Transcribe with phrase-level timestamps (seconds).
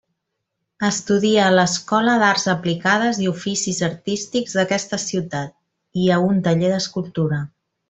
[0.85, 5.55] Estudia a l’Escola d’Arts Aplicades i Oficis Artístics d'aquesta ciutat
[6.05, 7.45] i a un taller d’escultura.